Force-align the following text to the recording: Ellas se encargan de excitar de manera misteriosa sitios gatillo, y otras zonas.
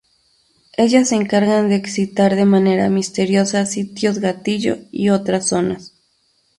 Ellas 0.77 1.09
se 1.09 1.15
encargan 1.15 1.69
de 1.69 1.75
excitar 1.75 2.35
de 2.35 2.45
manera 2.45 2.89
misteriosa 2.89 3.67
sitios 3.67 4.17
gatillo, 4.17 4.79
y 4.91 5.11
otras 5.11 5.47
zonas. 5.49 5.93